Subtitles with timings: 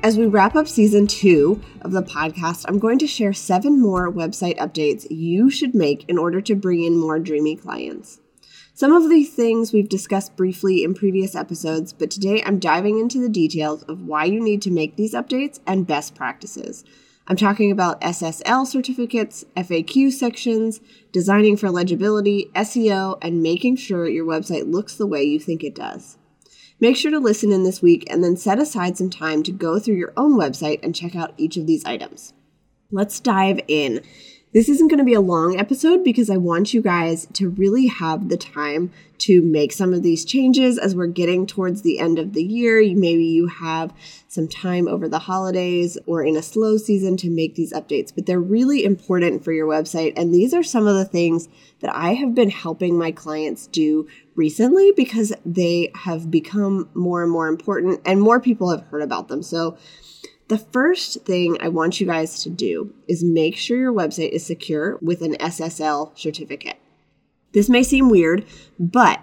[0.00, 4.12] As we wrap up season two of the podcast, I'm going to share seven more
[4.12, 8.20] website updates you should make in order to bring in more dreamy clients.
[8.74, 13.20] Some of these things we've discussed briefly in previous episodes, but today I'm diving into
[13.20, 16.84] the details of why you need to make these updates and best practices.
[17.26, 20.80] I'm talking about SSL certificates, FAQ sections,
[21.10, 25.74] designing for legibility, SEO, and making sure your website looks the way you think it
[25.74, 26.17] does.
[26.80, 29.78] Make sure to listen in this week and then set aside some time to go
[29.78, 32.34] through your own website and check out each of these items.
[32.90, 34.02] Let's dive in.
[34.54, 37.88] This isn't going to be a long episode because I want you guys to really
[37.88, 42.18] have the time to make some of these changes as we're getting towards the end
[42.18, 42.80] of the year.
[42.80, 43.92] Maybe you have
[44.26, 48.24] some time over the holidays or in a slow season to make these updates, but
[48.24, 50.14] they're really important for your website.
[50.16, 51.48] And these are some of the things
[51.80, 57.30] that I have been helping my clients do recently because they have become more and
[57.30, 59.42] more important and more people have heard about them.
[59.42, 59.76] So,
[60.48, 64.44] the first thing I want you guys to do is make sure your website is
[64.44, 66.78] secure with an SSL certificate.
[67.52, 68.44] This may seem weird,
[68.78, 69.20] but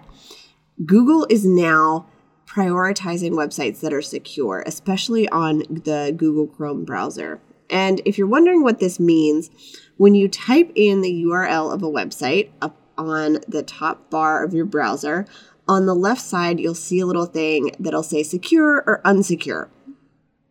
[0.84, 2.06] Google is now
[2.46, 7.40] prioritizing websites that are secure, especially on the Google Chrome browser.
[7.68, 9.50] And if you're wondering what this means,
[9.96, 14.54] when you type in the URL of a website up on the top bar of
[14.54, 15.26] your browser,
[15.68, 19.68] on the left side, you'll see a little thing that'll say secure or unsecure.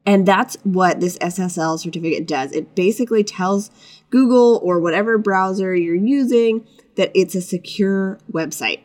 [0.06, 2.52] And that's what this SSL certificate does.
[2.52, 3.72] It basically tells
[4.10, 8.82] Google or whatever browser you're using that it's a secure website.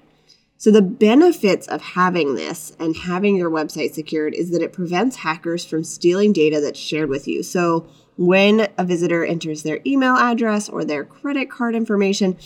[0.57, 5.17] So, the benefits of having this and having your website secured is that it prevents
[5.17, 7.43] hackers from stealing data that's shared with you.
[7.43, 7.87] So,
[8.17, 12.37] when a visitor enters their email address or their credit card information,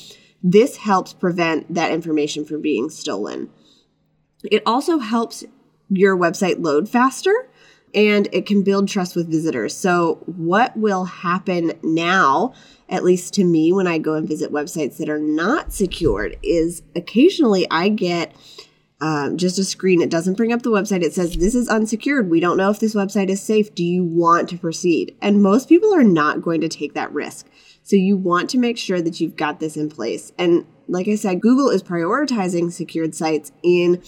[0.45, 3.51] this helps prevent that information from being stolen.
[4.45, 5.43] It also helps
[5.89, 7.49] your website load faster
[7.94, 9.77] and it can build trust with visitors.
[9.77, 12.53] So, what will happen now,
[12.88, 16.83] at least to me, when I go and visit websites that are not secured, is
[16.94, 18.34] occasionally I get
[19.00, 20.00] um, just a screen.
[20.00, 21.03] It doesn't bring up the website.
[21.03, 22.31] It says, This is unsecured.
[22.31, 23.75] We don't know if this website is safe.
[23.75, 25.16] Do you want to proceed?
[25.21, 27.47] And most people are not going to take that risk.
[27.83, 30.33] So, you want to make sure that you've got this in place.
[30.38, 34.03] And like I said, Google is prioritizing secured sites in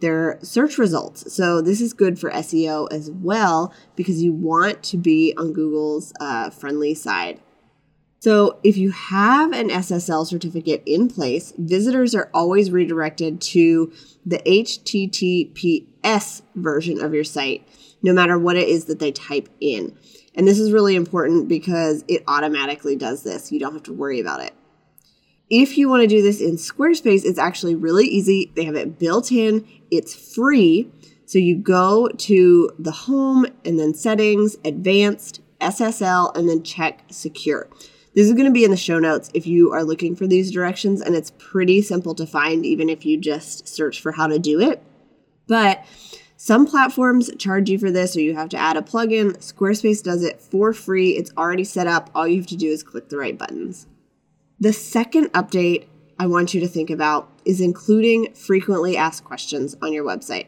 [0.00, 1.32] their search results.
[1.32, 6.12] So this is good for SEO as well because you want to be on Google's
[6.20, 7.40] uh, friendly side.
[8.24, 13.92] So if you have an SSL certificate in place, visitors are always redirected to
[14.24, 17.68] the HTTPS version of your site,
[18.02, 19.94] no matter what it is that they type in.
[20.34, 23.52] And this is really important because it automatically does this.
[23.52, 24.54] You don't have to worry about it.
[25.50, 28.50] If you want to do this in Squarespace, it's actually really easy.
[28.56, 30.90] They have it built in, it's free.
[31.26, 37.68] So you go to the home and then settings, advanced, SSL, and then check secure.
[38.14, 40.52] This is going to be in the show notes if you are looking for these
[40.52, 44.38] directions, and it's pretty simple to find, even if you just search for how to
[44.38, 44.82] do it.
[45.48, 45.84] But
[46.36, 49.36] some platforms charge you for this, or you have to add a plugin.
[49.38, 51.16] Squarespace does it for free.
[51.16, 52.10] It's already set up.
[52.14, 53.86] All you have to do is click the right buttons.
[54.60, 55.86] The second update
[56.18, 60.46] I want you to think about is including frequently asked questions on your website.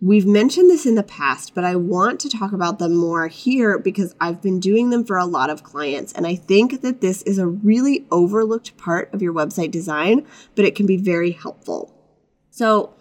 [0.00, 3.78] We've mentioned this in the past, but I want to talk about them more here
[3.78, 6.12] because I've been doing them for a lot of clients.
[6.12, 10.26] And I think that this is a really overlooked part of your website design,
[10.56, 11.94] but it can be very helpful.
[12.50, 12.94] So,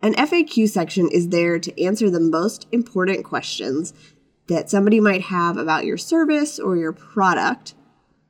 [0.00, 3.92] an FAQ section is there to answer the most important questions
[4.46, 7.74] that somebody might have about your service or your product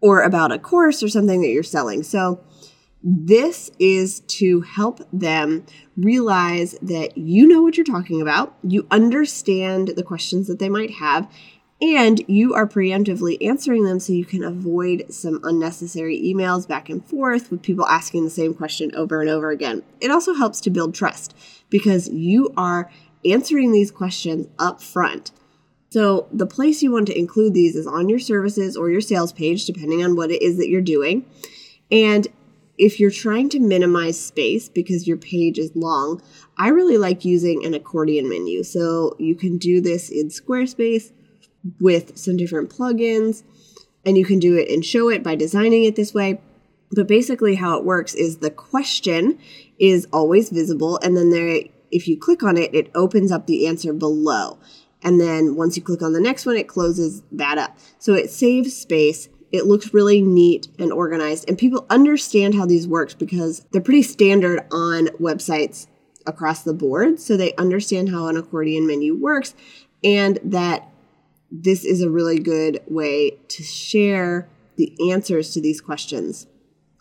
[0.00, 2.02] or about a course or something that you're selling.
[2.02, 2.42] So,
[3.10, 5.64] this is to help them
[5.96, 10.90] realize that you know what you're talking about, you understand the questions that they might
[10.90, 11.26] have,
[11.80, 17.02] and you are preemptively answering them so you can avoid some unnecessary emails back and
[17.02, 19.82] forth with people asking the same question over and over again.
[20.02, 21.34] It also helps to build trust
[21.70, 22.90] because you are
[23.24, 25.30] answering these questions up front.
[25.90, 29.32] So, the place you want to include these is on your services or your sales
[29.32, 31.24] page, depending on what it is that you're doing.
[31.90, 32.28] And
[32.78, 36.22] if you're trying to minimize space because your page is long,
[36.56, 38.62] I really like using an accordion menu.
[38.62, 41.12] So, you can do this in Squarespace
[41.80, 43.42] with some different plugins.
[44.06, 46.40] And you can do it and show it by designing it this way.
[46.92, 49.38] But basically, how it works is the question
[49.78, 51.60] is always visible, and then there,
[51.90, 54.58] if you click on it, it opens up the answer below.
[55.02, 57.76] And then once you click on the next one, it closes that up.
[57.98, 59.28] So it saves space.
[59.50, 64.02] It looks really neat and organized, and people understand how these work because they're pretty
[64.02, 65.86] standard on websites
[66.26, 67.18] across the board.
[67.18, 69.54] So they understand how an accordion menu works
[70.04, 70.88] and that
[71.50, 76.46] this is a really good way to share the answers to these questions.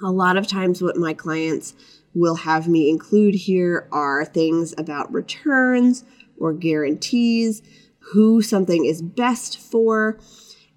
[0.02, 1.74] A lot of times, what my clients
[2.14, 6.04] will have me include here are things about returns
[6.38, 7.62] or guarantees,
[8.14, 10.18] who something is best for,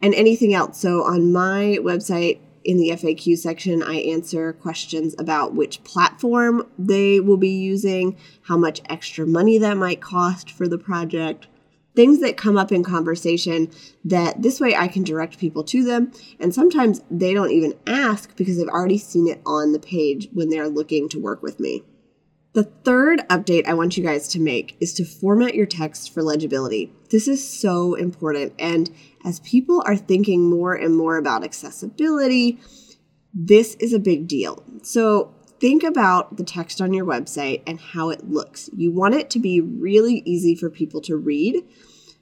[0.02, 0.78] and anything else.
[0.78, 7.18] So on my website, in the FAQ section, I answer questions about which platform they
[7.18, 11.46] will be using, how much extra money that might cost for the project,
[11.96, 13.70] things that come up in conversation
[14.04, 16.12] that this way I can direct people to them.
[16.38, 20.50] And sometimes they don't even ask because they've already seen it on the page when
[20.50, 21.82] they're looking to work with me.
[22.52, 26.22] The third update I want you guys to make is to format your text for
[26.22, 26.92] legibility.
[27.10, 28.54] This is so important.
[28.58, 28.90] And
[29.24, 32.58] as people are thinking more and more about accessibility,
[33.32, 34.64] this is a big deal.
[34.82, 38.68] So think about the text on your website and how it looks.
[38.74, 41.64] You want it to be really easy for people to read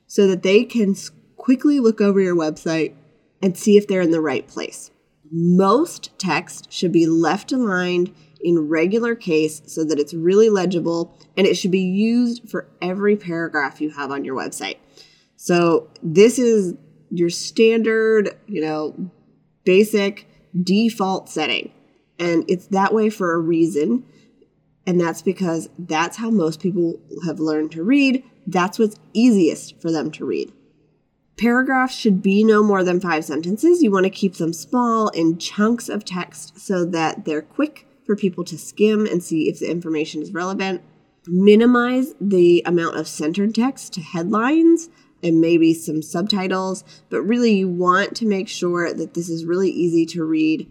[0.07, 0.95] so that they can
[1.39, 2.95] quickly look over your website
[3.41, 4.91] and see if they're in the right place.
[5.31, 11.47] Most text should be left aligned in regular case so that it's really legible and
[11.47, 14.77] it should be used for every paragraph you have on your website.
[15.37, 16.75] So this is
[17.11, 19.11] your standard, you know,
[19.65, 20.27] basic
[20.63, 21.73] default setting.
[22.19, 24.05] And it's that way for a reason.
[24.87, 28.25] And that's because that's how most people have learned to read.
[28.47, 30.53] That's what's easiest for them to read.
[31.39, 33.83] Paragraphs should be no more than five sentences.
[33.83, 38.17] You want to keep them small in chunks of text so that they're quick for
[38.17, 40.81] people to skim and see if the information is relevant.
[41.27, 44.89] Minimize the amount of centered text to headlines
[45.23, 49.69] and maybe some subtitles, but really you want to make sure that this is really
[49.69, 50.71] easy to read.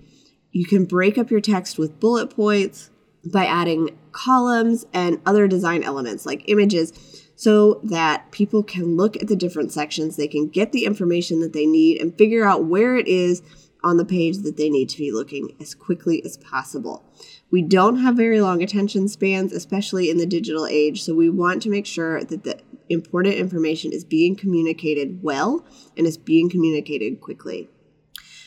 [0.51, 2.89] You can break up your text with bullet points
[3.23, 6.91] by adding columns and other design elements like images
[7.35, 11.53] so that people can look at the different sections, they can get the information that
[11.53, 13.43] they need and figure out where it is
[13.83, 17.03] on the page that they need to be looking as quickly as possible.
[17.51, 21.61] We don't have very long attention spans, especially in the digital age, so we want
[21.63, 22.59] to make sure that the
[22.89, 25.65] important information is being communicated well
[25.95, 27.69] and is being communicated quickly.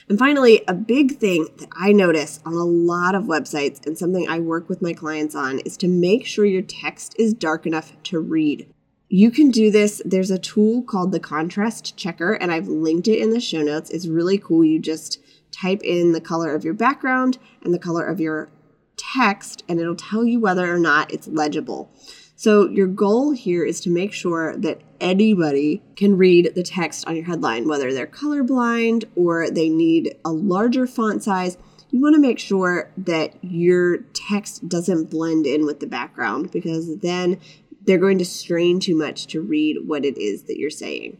[0.08, 4.28] And finally, a big thing that I notice on a lot of websites and something
[4.28, 7.92] I work with my clients on is to make sure your text is dark enough
[8.04, 8.68] to read.
[9.12, 10.00] You can do this.
[10.04, 13.90] There's a tool called the contrast checker, and I've linked it in the show notes.
[13.90, 14.64] It's really cool.
[14.64, 15.18] You just
[15.50, 18.50] type in the color of your background and the color of your
[18.96, 21.90] text, and it'll tell you whether or not it's legible.
[22.36, 27.16] So, your goal here is to make sure that anybody can read the text on
[27.16, 31.58] your headline, whether they're colorblind or they need a larger font size.
[31.90, 36.98] You want to make sure that your text doesn't blend in with the background because
[36.98, 37.40] then
[37.90, 41.18] they're going to strain too much to read what it is that you're saying.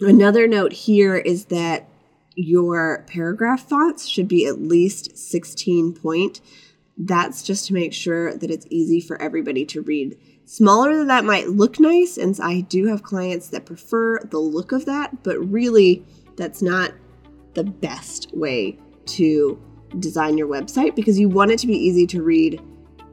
[0.00, 1.88] Another note here is that
[2.34, 6.40] your paragraph fonts should be at least 16 point.
[6.98, 10.18] That's just to make sure that it's easy for everybody to read.
[10.46, 14.72] Smaller than that might look nice, and I do have clients that prefer the look
[14.72, 16.04] of that, but really
[16.36, 16.92] that's not
[17.54, 19.62] the best way to
[20.00, 22.60] design your website because you want it to be easy to read,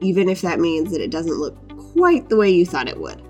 [0.00, 3.22] even if that means that it doesn't look quite the way you thought it would.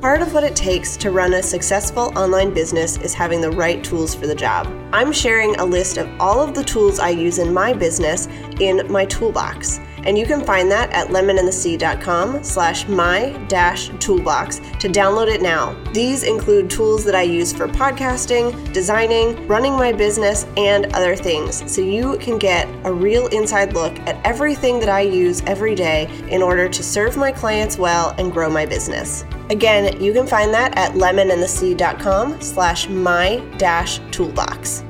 [0.00, 3.82] Part of what it takes to run a successful online business is having the right
[3.82, 4.66] tools for the job.
[4.92, 8.28] I'm sharing a list of all of the tools I use in my business
[8.60, 14.88] in my toolbox and you can find that at lemonandthesea.com slash my dash toolbox to
[14.88, 15.76] download it now.
[15.92, 21.70] These include tools that I use for podcasting, designing, running my business, and other things,
[21.70, 26.08] so you can get a real inside look at everything that I use every day
[26.30, 29.26] in order to serve my clients well and grow my business.
[29.50, 34.84] Again, you can find that at lemonandthesea.com slash my dash toolbox.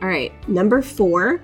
[0.00, 1.42] All right, number four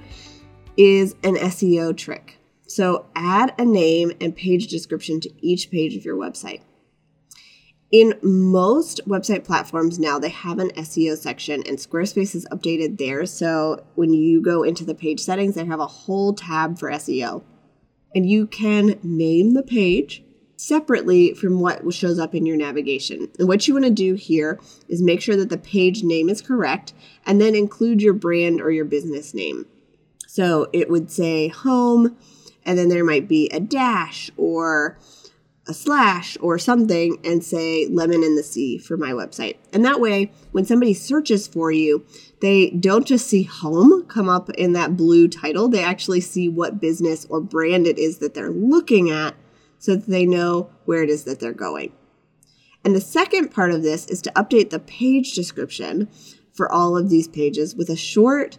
[0.79, 2.39] is an SEO trick.
[2.69, 6.63] So add a name and page description to each page of your website.
[7.91, 13.33] In most website platforms now, they have an SEO section, and Squarespace has updated theirs.
[13.33, 17.43] So when you go into the page settings, they have a whole tab for SEO.
[18.15, 20.23] And you can name the page
[20.57, 23.29] separately from what shows up in your navigation.
[23.39, 26.43] And what you want to do here is make sure that the page name is
[26.43, 26.93] correct
[27.25, 29.67] and then include your brand or your business name.
[30.31, 32.19] So it would say home,
[32.63, 34.99] and then there might be a dash or
[35.67, 39.57] a slash or something and say Lemon and the Sea for my website.
[39.73, 42.05] And that way, when somebody searches for you,
[42.43, 46.79] they don't just see home come up in that blue title, they actually see what
[46.79, 49.35] business or brand it is that they're looking at
[49.79, 51.93] so that they know where it is that they're going.
[52.85, 56.09] And the second part of this is to update the page description
[56.53, 58.59] for all of these pages with a short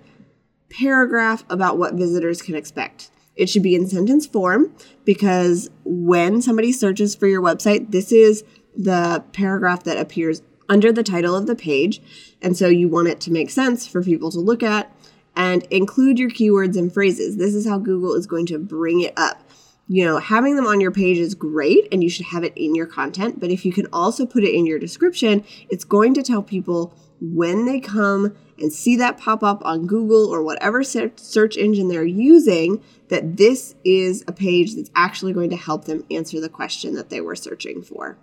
[0.70, 3.12] paragraph about what visitors can expect.
[3.36, 8.44] It should be in sentence form because when somebody searches for your website, this is
[8.76, 12.02] the paragraph that appears under the title of the page.
[12.42, 14.94] And so you want it to make sense for people to look at
[15.36, 17.38] and include your keywords and phrases.
[17.38, 19.42] This is how Google is going to bring it up.
[19.88, 22.76] You know, having them on your page is great and you should have it in
[22.76, 26.22] your content, but if you can also put it in your description, it's going to
[26.22, 31.58] tell people when they come and see that pop up on Google or whatever search
[31.58, 36.40] engine they're using that this is a page that's actually going to help them answer
[36.40, 38.18] the question that they were searching for.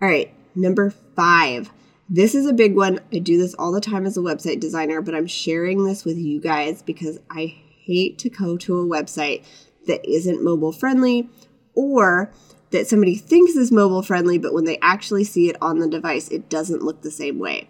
[0.00, 1.70] All right, number five.
[2.08, 3.00] This is a big one.
[3.12, 6.18] I do this all the time as a website designer, but I'm sharing this with
[6.18, 9.44] you guys because I hate to go to a website
[9.86, 11.28] that isn't mobile friendly
[11.74, 12.32] or
[12.70, 16.28] that somebody thinks is mobile friendly, but when they actually see it on the device,
[16.28, 17.68] it doesn't look the same way.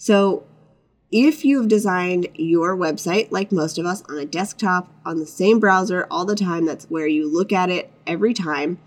[0.00, 0.44] So,
[1.12, 5.60] if you've designed your website, like most of us, on a desktop, on the same
[5.60, 8.78] browser all the time, that's where you look at it every time,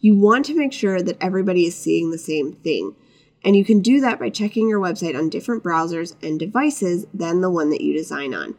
[0.00, 2.96] you want to make sure that everybody is seeing the same thing.
[3.44, 7.42] And you can do that by checking your website on different browsers and devices than
[7.42, 8.54] the one that you design on.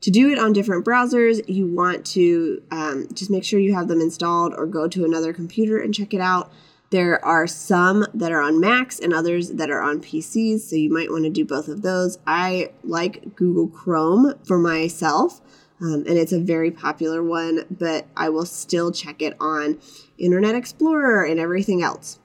[0.00, 3.88] To do it on different browsers, you want to um, just make sure you have
[3.88, 6.50] them installed or go to another computer and check it out.
[6.94, 10.92] There are some that are on Macs and others that are on PCs, so you
[10.92, 12.20] might want to do both of those.
[12.24, 15.40] I like Google Chrome for myself,
[15.80, 19.80] um, and it's a very popular one, but I will still check it on
[20.18, 22.20] Internet Explorer and everything else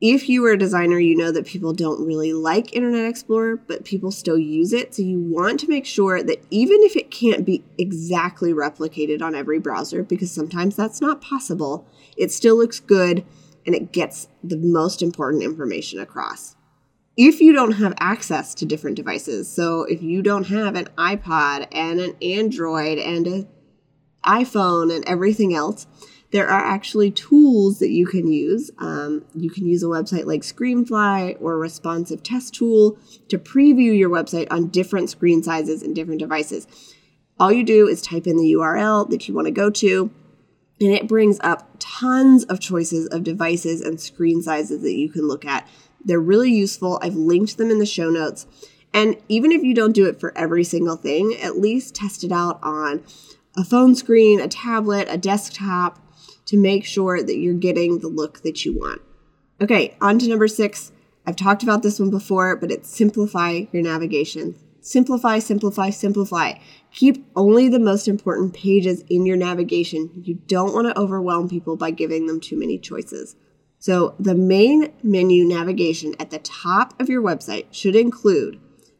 [0.00, 3.84] if you are a designer, you know that people don't really like Internet Explorer, but
[3.84, 4.94] people still use it.
[4.94, 9.34] So you want to make sure that even if it can't be exactly replicated on
[9.34, 13.26] every browser, because sometimes that's not possible, it still looks good
[13.66, 16.56] and it gets the most important information across.
[17.16, 21.68] If you don't have access to different devices, so if you don't have an iPad
[21.72, 23.48] and an Android and an
[24.24, 25.86] iPhone and everything else,
[26.32, 28.70] there are actually tools that you can use.
[28.78, 34.10] Um, you can use a website like Screenfly or responsive test tool to preview your
[34.10, 36.68] website on different screen sizes and different devices.
[37.38, 40.10] All you do is type in the URL that you want to go to,
[40.80, 45.26] and it brings up tons of choices of devices and screen sizes that you can
[45.26, 45.66] look at.
[46.04, 46.98] They're really useful.
[47.02, 48.46] I've linked them in the show notes.
[48.92, 52.32] And even if you don't do it for every single thing, at least test it
[52.32, 53.04] out on
[53.56, 55.98] a phone screen, a tablet, a desktop,
[56.50, 59.00] to make sure that you're getting the look that you want.
[59.60, 60.90] Okay, on to number six.
[61.24, 64.56] I've talked about this one before, but it's simplify your navigation.
[64.80, 66.54] Simplify, simplify, simplify.
[66.90, 70.10] Keep only the most important pages in your navigation.
[70.24, 73.36] You don't want to overwhelm people by giving them too many choices.
[73.78, 78.58] So, the main menu navigation at the top of your website should include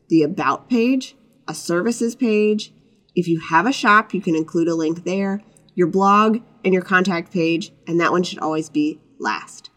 [0.08, 1.16] the About page,
[1.48, 2.72] a services page.
[3.16, 5.42] If you have a shop, you can include a link there,
[5.74, 9.70] your blog, and your contact page, and that one should always be last.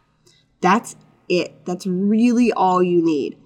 [0.62, 0.95] That's
[1.29, 1.65] it.
[1.65, 3.38] That's really all you need.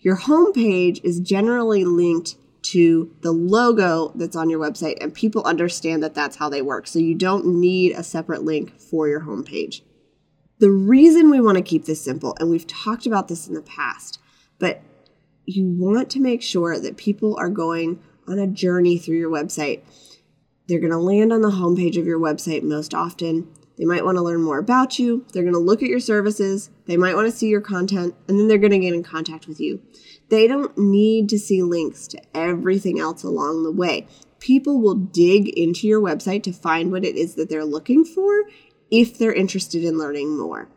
[0.00, 5.42] Your home page is generally linked to the logo that's on your website, and people
[5.44, 6.86] understand that that's how they work.
[6.86, 9.82] So you don't need a separate link for your home page.
[10.60, 13.62] The reason we want to keep this simple, and we've talked about this in the
[13.62, 14.20] past,
[14.58, 14.80] but
[15.46, 19.82] you want to make sure that people are going on a journey through your website
[20.66, 23.48] they're going to land on the homepage of your website most often.
[23.76, 25.26] They might want to learn more about you.
[25.32, 26.70] They're going to look at your services.
[26.86, 29.46] They might want to see your content, and then they're going to get in contact
[29.46, 29.82] with you.
[30.28, 34.06] They don't need to see links to everything else along the way.
[34.38, 38.44] People will dig into your website to find what it is that they're looking for
[38.90, 40.68] if they're interested in learning more.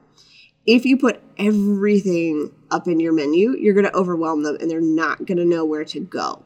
[0.66, 4.82] If you put everything up in your menu, you're going to overwhelm them and they're
[4.82, 6.44] not going to know where to go.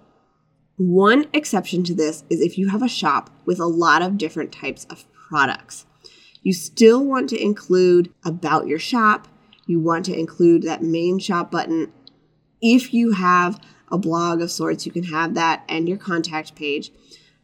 [0.84, 4.52] One exception to this is if you have a shop with a lot of different
[4.52, 5.86] types of products.
[6.42, 9.28] You still want to include about your shop.
[9.68, 11.94] You want to include that main shop button.
[12.64, 13.62] If you have
[13.92, 16.92] a blog of sorts, you can have that and your contact page.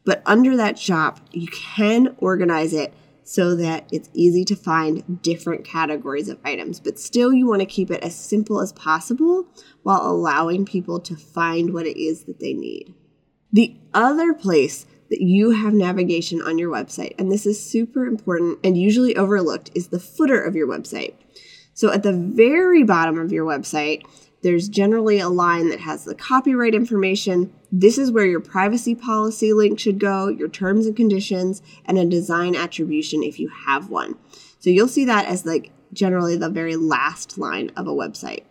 [0.03, 2.91] But under that shop, you can organize it
[3.24, 6.79] so that it's easy to find different categories of items.
[6.79, 9.46] But still, you want to keep it as simple as possible
[9.84, 12.96] while allowing people to find what it is that they need.
[13.51, 18.60] The other place that you have navigation on your website, and this is super important
[18.63, 21.13] and usually overlooked, is the footer of your website.
[21.74, 24.04] So at the very bottom of your website,
[24.44, 27.54] there's generally a line that has the copyright information.
[27.72, 32.06] This is where your privacy policy link should go, your terms and conditions, and a
[32.06, 34.16] design attribution if you have one.
[34.60, 38.44] So you'll see that as like generally the very last line of a website.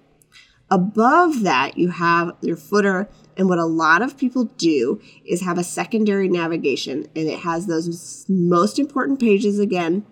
[0.71, 5.59] Above that, you have your footer and what a lot of people do is have
[5.59, 10.05] a secondary navigation, and it has those most important pages again.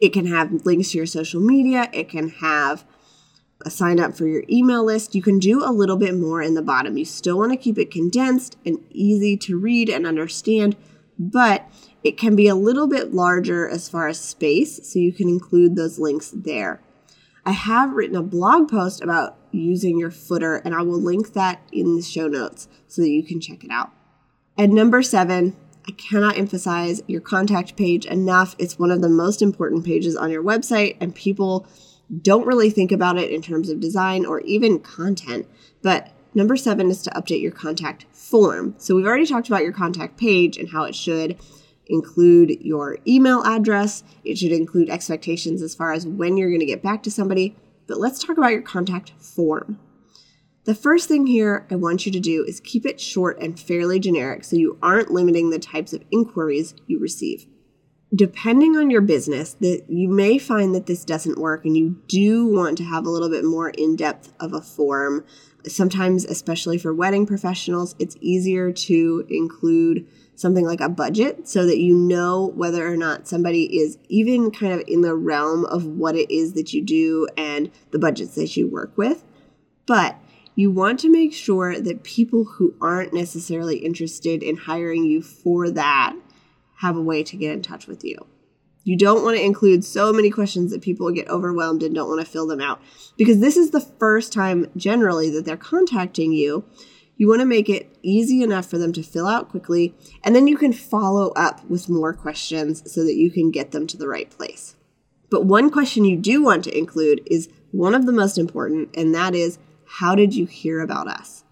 [0.00, 2.84] It can have links to your social media, it can have
[3.64, 5.14] a sign up for your email list.
[5.14, 6.98] You can do a little bit more in the bottom.
[6.98, 10.76] You still want to keep it condensed and easy to read and understand,
[11.18, 11.66] but
[12.02, 15.76] it can be a little bit larger as far as space, so you can include
[15.76, 16.82] those links there.
[17.46, 21.60] I have written a blog post about using your footer, and I will link that
[21.72, 23.92] in the show notes so that you can check it out.
[24.56, 28.56] And number seven, I cannot emphasize your contact page enough.
[28.58, 31.66] It's one of the most important pages on your website, and people
[32.22, 35.46] don't really think about it in terms of design or even content.
[35.82, 38.74] But number seven is to update your contact form.
[38.78, 41.38] So we've already talked about your contact page and how it should
[41.86, 44.02] include your email address.
[44.24, 47.56] It should include expectations as far as when you're going to get back to somebody.
[47.86, 49.78] But let's talk about your contact form.
[50.64, 54.00] The first thing here I want you to do is keep it short and fairly
[54.00, 57.46] generic so you aren't limiting the types of inquiries you receive.
[58.14, 62.46] Depending on your business, that you may find that this doesn't work and you do
[62.46, 65.24] want to have a little bit more in-depth of a form.
[65.66, 70.06] Sometimes, especially for wedding professionals, it's easier to include
[70.36, 74.72] something like a budget so that you know whether or not somebody is even kind
[74.72, 78.56] of in the realm of what it is that you do and the budgets that
[78.56, 79.24] you work with.
[79.86, 80.18] But
[80.54, 85.70] you want to make sure that people who aren't necessarily interested in hiring you for
[85.70, 86.14] that
[86.84, 88.26] have a way to get in touch with you.
[88.84, 92.20] You don't want to include so many questions that people get overwhelmed and don't want
[92.20, 92.82] to fill them out
[93.16, 96.64] because this is the first time generally that they're contacting you.
[97.16, 100.46] You want to make it easy enough for them to fill out quickly, and then
[100.46, 104.08] you can follow up with more questions so that you can get them to the
[104.08, 104.74] right place.
[105.30, 109.14] But one question you do want to include is one of the most important, and
[109.14, 111.43] that is how did you hear about us?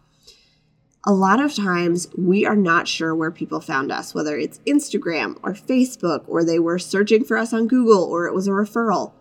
[1.05, 5.37] A lot of times we are not sure where people found us, whether it's Instagram
[5.43, 9.12] or Facebook, or they were searching for us on Google, or it was a referral.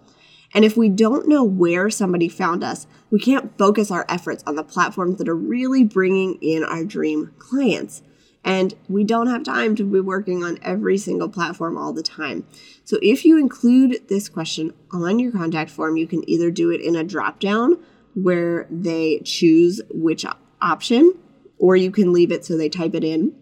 [0.54, 4.56] And if we don't know where somebody found us, we can't focus our efforts on
[4.56, 8.04] the platforms that are really bringing in our dream clients.
[8.44, 12.46] And we don't have time to be working on every single platform all the time.
[12.84, 16.82] So if you include this question on your contact form, you can either do it
[16.82, 20.26] in a drop down where they choose which
[20.62, 21.14] option,
[21.62, 23.34] or you can leave it so they type it in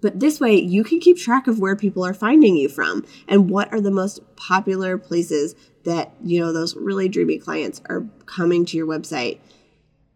[0.00, 3.50] but this way, you can keep track of where people are finding you from and
[3.50, 8.64] what are the most popular places that, you know, those really dreamy clients are coming
[8.66, 9.40] to your website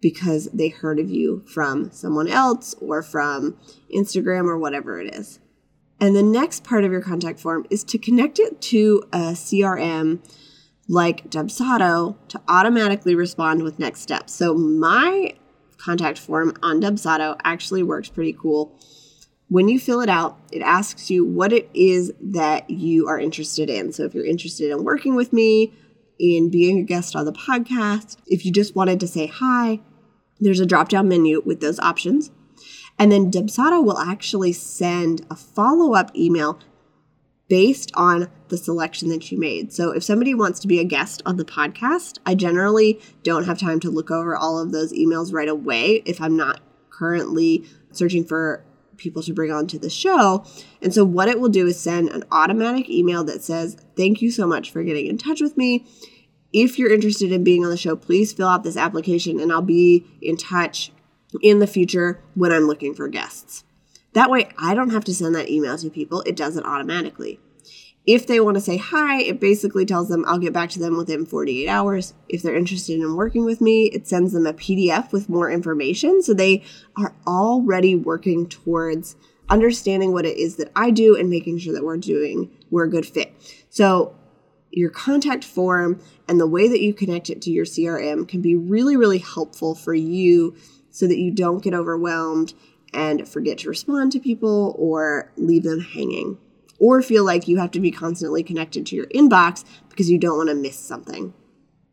[0.01, 3.59] because they heard of you from someone else or from
[3.95, 5.41] Instagram or whatever it is.
[6.01, 10.21] And the next part of your contact form is to connect it to a CRM
[10.89, 14.35] like Dubsado to automatically respond with next steps.
[14.35, 15.35] So my
[15.81, 18.79] contact form on Dubsado actually works pretty cool
[19.51, 23.69] when you fill it out, it asks you what it is that you are interested
[23.69, 23.93] in.
[23.93, 25.73] So if you're interested in working with me,
[26.21, 29.81] in being a guest on the podcast, if you just wanted to say hi,
[30.39, 32.31] there's a drop down menu with those options.
[32.97, 36.61] And then Dubsado will actually send a follow up email
[37.51, 39.73] based on the selection that you made.
[39.73, 43.59] So if somebody wants to be a guest on the podcast, I generally don't have
[43.59, 46.61] time to look over all of those emails right away if I'm not
[46.91, 48.65] currently searching for
[48.97, 50.45] people to bring onto the show.
[50.81, 54.31] And so, what it will do is send an automatic email that says, Thank you
[54.31, 55.85] so much for getting in touch with me.
[56.53, 59.63] If you're interested in being on the show, please fill out this application and I'll
[59.63, 60.93] be in touch
[61.43, 63.65] in the future when I'm looking for guests.
[64.13, 67.41] That way, I don't have to send that email to people, it does it automatically.
[68.07, 70.97] If they want to say hi, it basically tells them I'll get back to them
[70.97, 72.15] within 48 hours.
[72.29, 76.23] If they're interested in working with me, it sends them a PDF with more information.
[76.23, 76.65] So they
[76.97, 79.17] are already working towards
[79.51, 82.91] understanding what it is that I do and making sure that we're doing, we're a
[82.91, 83.35] good fit.
[83.69, 84.17] So
[84.71, 88.57] your contact form and the way that you connect it to your CRM can be
[88.57, 90.57] really, really helpful for you
[90.91, 92.55] so that you don't get overwhelmed
[92.93, 96.39] and forget to respond to people or leave them hanging.
[96.79, 100.39] or feel like you have to be constantly connected to your inbox because you don't
[100.39, 101.35] want to miss something.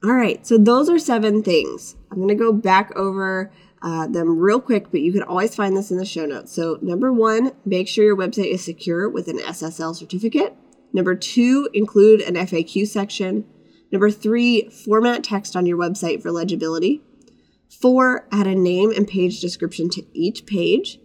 [0.03, 1.97] All right, so those are seven things.
[2.09, 5.75] I'm going to go back over uh, them real quick, but you can always find
[5.75, 6.53] this in the show notes.
[6.53, 10.55] So, number one, make sure your website is secure with an SSL certificate.
[10.93, 13.45] Number two, include an FAQ section.
[13.91, 17.01] Number three, format text on your website for legibility.
[17.69, 20.99] Four, add a name and page description to each page.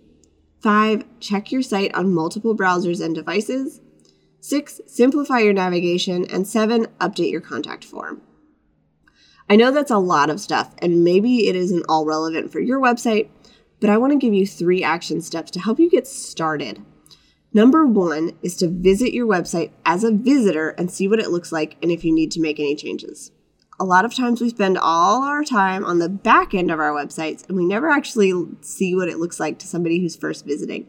[0.60, 3.80] Five, check your site on multiple browsers and devices.
[4.40, 6.24] Six, simplify your navigation.
[6.30, 8.22] And seven, update your contact form.
[9.50, 12.80] I know that's a lot of stuff, and maybe it isn't all relevant for your
[12.80, 13.28] website,
[13.80, 16.82] but I want to give you three action steps to help you get started.
[17.52, 21.52] Number one is to visit your website as a visitor and see what it looks
[21.52, 23.30] like and if you need to make any changes.
[23.80, 26.92] A lot of times we spend all our time on the back end of our
[26.92, 30.86] websites and we never actually see what it looks like to somebody who's first visiting.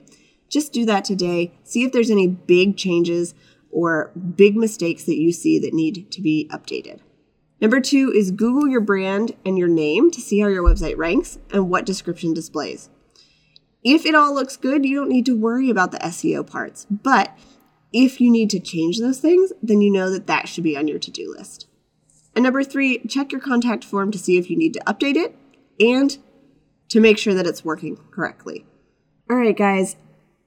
[0.50, 1.58] Just do that today.
[1.64, 3.34] See if there's any big changes
[3.72, 7.00] or big mistakes that you see that need to be updated.
[7.60, 11.40] Number two is Google your brand and your name to see how your website ranks
[11.52, 12.90] and what description displays.
[13.84, 16.86] If it all looks good, you don't need to worry about the SEO parts.
[16.90, 17.38] But
[17.92, 20.88] if you need to change those things, then you know that that should be on
[20.88, 21.68] your to do list.
[22.36, 25.36] And number three, check your contact form to see if you need to update it
[25.80, 26.18] and
[26.90, 28.66] to make sure that it's working correctly.
[29.30, 29.96] All right, guys,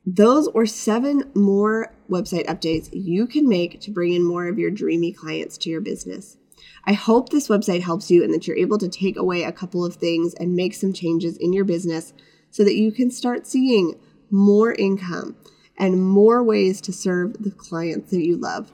[0.05, 4.71] those are seven more website updates you can make to bring in more of your
[4.71, 6.37] dreamy clients to your business.
[6.85, 9.85] I hope this website helps you and that you're able to take away a couple
[9.85, 12.13] of things and make some changes in your business
[12.51, 13.99] so that you can start seeing
[14.31, 15.37] more income
[15.77, 18.73] and more ways to serve the clients that you love.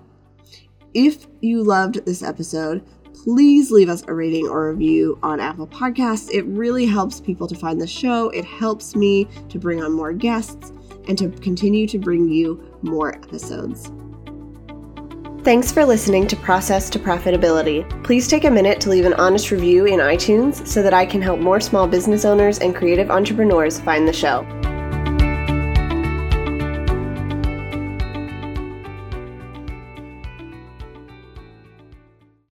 [0.94, 6.30] If you loved this episode, please leave us a rating or review on Apple Podcasts.
[6.32, 8.30] It really helps people to find the show.
[8.30, 10.72] It helps me to bring on more guests
[11.08, 13.90] and to continue to bring you more episodes.
[15.42, 18.04] Thanks for listening to Process to Profitability.
[18.04, 21.20] Please take a minute to leave an honest review in iTunes so that I can
[21.20, 24.46] help more small business owners and creative entrepreneurs find the show.